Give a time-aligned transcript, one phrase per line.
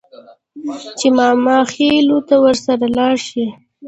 [0.97, 3.45] چې ماماخېلو ته ورسره لاړه شي.